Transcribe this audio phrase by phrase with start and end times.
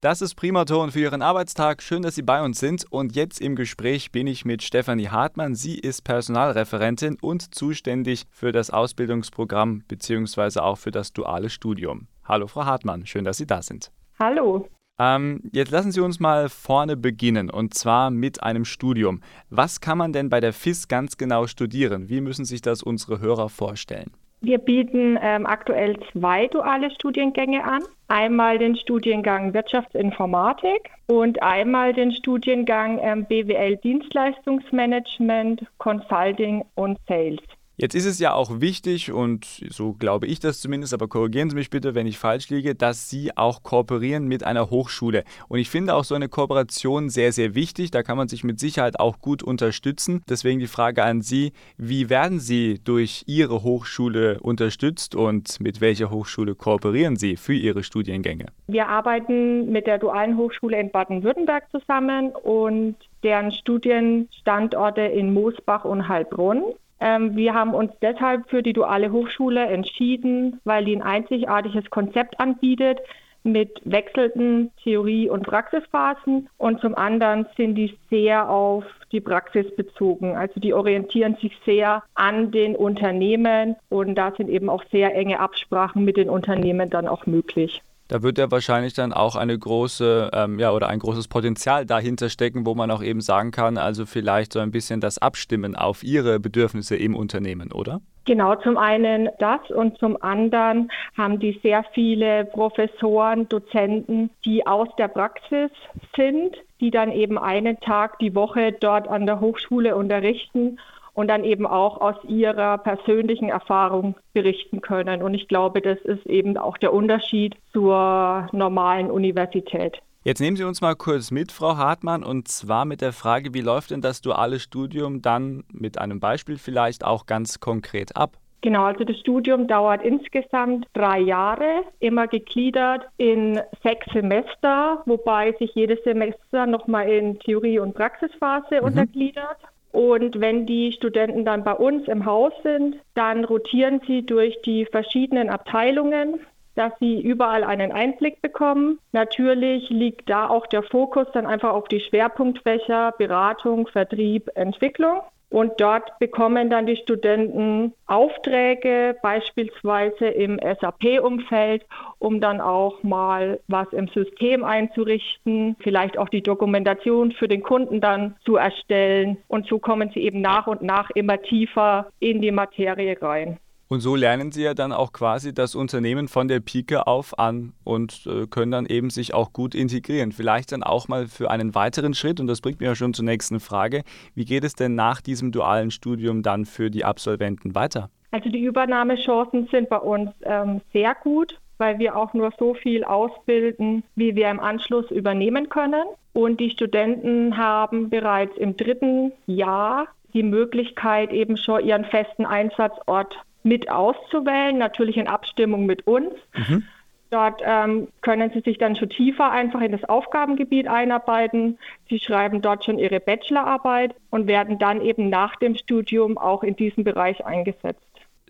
[0.00, 1.82] Das ist Primaton für Ihren Arbeitstag.
[1.82, 2.84] Schön, dass Sie bei uns sind.
[2.88, 5.56] Und jetzt im Gespräch bin ich mit Stefanie Hartmann.
[5.56, 10.60] Sie ist Personalreferentin und zuständig für das Ausbildungsprogramm bzw.
[10.60, 12.06] auch für das duale Studium.
[12.22, 13.06] Hallo, Frau Hartmann.
[13.06, 13.90] Schön, dass Sie da sind.
[14.20, 14.68] Hallo.
[15.00, 19.20] Ähm, jetzt lassen Sie uns mal vorne beginnen und zwar mit einem Studium.
[19.50, 22.08] Was kann man denn bei der FIS ganz genau studieren?
[22.08, 24.12] Wie müssen sich das unsere Hörer vorstellen?
[24.40, 27.82] Wir bieten ähm, aktuell zwei duale Studiengänge an.
[28.06, 37.40] Einmal den Studiengang Wirtschaftsinformatik und einmal den Studiengang ähm, BWL Dienstleistungsmanagement, Consulting und Sales.
[37.80, 41.54] Jetzt ist es ja auch wichtig, und so glaube ich das zumindest, aber korrigieren Sie
[41.54, 45.22] mich bitte, wenn ich falsch liege, dass Sie auch kooperieren mit einer Hochschule.
[45.46, 47.92] Und ich finde auch so eine Kooperation sehr, sehr wichtig.
[47.92, 50.24] Da kann man sich mit Sicherheit auch gut unterstützen.
[50.28, 56.10] Deswegen die Frage an Sie, wie werden Sie durch Ihre Hochschule unterstützt und mit welcher
[56.10, 58.46] Hochschule kooperieren Sie für Ihre Studiengänge?
[58.66, 66.08] Wir arbeiten mit der Dualen Hochschule in Baden-Württemberg zusammen und deren Studienstandorte in Moosbach und
[66.08, 66.64] Heilbronn.
[67.00, 72.40] Ähm, wir haben uns deshalb für die duale Hochschule entschieden, weil die ein einzigartiges Konzept
[72.40, 73.00] anbietet
[73.44, 80.36] mit wechselnden Theorie- und Praxisphasen und zum anderen sind die sehr auf die Praxis bezogen.
[80.36, 85.40] Also die orientieren sich sehr an den Unternehmen und da sind eben auch sehr enge
[85.40, 87.82] Absprachen mit den Unternehmen dann auch möglich.
[88.08, 92.30] Da wird ja wahrscheinlich dann auch eine große, ähm, ja, oder ein großes Potenzial dahinter
[92.30, 96.02] stecken, wo man auch eben sagen kann, also vielleicht so ein bisschen das Abstimmen auf
[96.02, 98.00] Ihre Bedürfnisse im Unternehmen, oder?
[98.24, 104.88] Genau, zum einen das und zum anderen haben die sehr viele Professoren, Dozenten, die aus
[104.98, 105.70] der Praxis
[106.16, 110.78] sind, die dann eben einen Tag die Woche dort an der Hochschule unterrichten
[111.18, 115.20] und dann eben auch aus ihrer persönlichen Erfahrung berichten können.
[115.20, 119.98] Und ich glaube, das ist eben auch der Unterschied zur normalen Universität.
[120.22, 123.62] Jetzt nehmen Sie uns mal kurz mit, Frau Hartmann, und zwar mit der Frage, wie
[123.62, 128.36] läuft denn das duale Studium dann mit einem Beispiel vielleicht auch ganz konkret ab?
[128.60, 135.72] Genau, also das Studium dauert insgesamt drei Jahre, immer gegliedert in sechs Semester, wobei sich
[135.74, 138.86] jedes Semester nochmal in Theorie- und Praxisphase mhm.
[138.86, 139.58] untergliedert.
[139.92, 144.84] Und wenn die Studenten dann bei uns im Haus sind, dann rotieren sie durch die
[144.86, 146.40] verschiedenen Abteilungen,
[146.74, 148.98] dass sie überall einen Einblick bekommen.
[149.12, 155.22] Natürlich liegt da auch der Fokus dann einfach auf die Schwerpunktfächer Beratung, Vertrieb, Entwicklung.
[155.50, 161.86] Und dort bekommen dann die Studenten Aufträge, beispielsweise im SAP-Umfeld,
[162.18, 168.00] um dann auch mal was im System einzurichten, vielleicht auch die Dokumentation für den Kunden
[168.00, 169.38] dann zu erstellen.
[169.48, 173.58] Und so kommen sie eben nach und nach immer tiefer in die Materie rein.
[173.90, 177.72] Und so lernen sie ja dann auch quasi das Unternehmen von der Pike auf an
[177.84, 180.30] und äh, können dann eben sich auch gut integrieren.
[180.30, 183.24] Vielleicht dann auch mal für einen weiteren Schritt, und das bringt mich ja schon zur
[183.24, 184.02] nächsten Frage,
[184.34, 188.10] wie geht es denn nach diesem dualen Studium dann für die Absolventen weiter?
[188.30, 193.04] Also die Übernahmechancen sind bei uns ähm, sehr gut, weil wir auch nur so viel
[193.04, 196.04] ausbilden, wie wir im Anschluss übernehmen können.
[196.34, 203.34] Und die Studenten haben bereits im dritten Jahr die Möglichkeit, eben schon ihren festen Einsatzort
[203.68, 206.32] mit auszuwählen, natürlich in Abstimmung mit uns.
[206.54, 206.84] Mhm.
[207.30, 211.78] Dort ähm, können Sie sich dann schon tiefer einfach in das Aufgabengebiet einarbeiten.
[212.08, 216.74] Sie schreiben dort schon Ihre Bachelorarbeit und werden dann eben nach dem Studium auch in
[216.74, 218.00] diesem Bereich eingesetzt.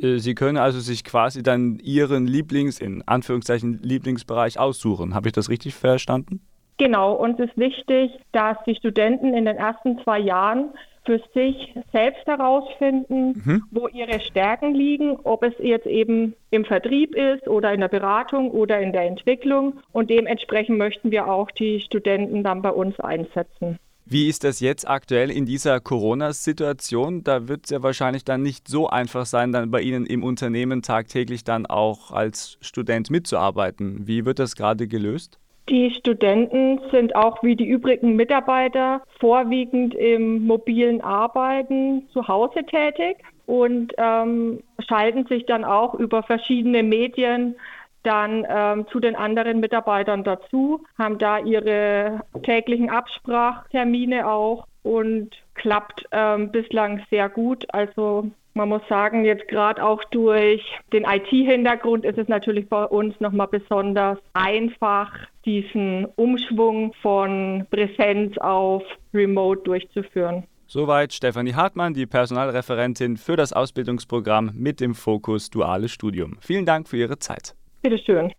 [0.00, 5.14] Äh, Sie können also sich quasi dann Ihren Lieblings, in Anführungszeichen Lieblingsbereich aussuchen.
[5.14, 6.40] Habe ich das richtig verstanden?
[6.78, 10.70] Genau, uns ist wichtig, dass die Studenten in den ersten zwei Jahren
[11.08, 13.62] für sich selbst herausfinden, mhm.
[13.70, 18.50] wo ihre Stärken liegen, ob es jetzt eben im Vertrieb ist oder in der Beratung
[18.50, 19.80] oder in der Entwicklung.
[19.92, 23.78] Und dementsprechend möchten wir auch die Studenten dann bei uns einsetzen.
[24.04, 27.24] Wie ist das jetzt aktuell in dieser Corona-Situation?
[27.24, 30.82] Da wird es ja wahrscheinlich dann nicht so einfach sein, dann bei Ihnen im Unternehmen
[30.82, 34.06] tagtäglich dann auch als Student mitzuarbeiten.
[34.06, 35.38] Wie wird das gerade gelöst?
[35.68, 43.18] Die Studenten sind auch wie die übrigen Mitarbeiter vorwiegend im mobilen Arbeiten zu Hause tätig
[43.44, 47.56] und ähm, schalten sich dann auch über verschiedene Medien
[48.02, 56.06] dann ähm, zu den anderen Mitarbeitern dazu, haben da ihre täglichen Absprachtermine auch und klappt
[56.12, 57.66] ähm, bislang sehr gut.
[57.74, 60.60] Also man muss sagen, jetzt gerade auch durch
[60.92, 65.12] den IT-Hintergrund ist es natürlich bei uns nochmal besonders einfach,
[65.44, 68.82] diesen Umschwung von Präsenz auf
[69.14, 70.44] Remote durchzuführen.
[70.66, 76.36] Soweit Stefanie Hartmann, die Personalreferentin für das Ausbildungsprogramm mit dem Fokus Duales Studium.
[76.40, 77.54] Vielen Dank für Ihre Zeit.
[77.82, 78.32] Bitteschön.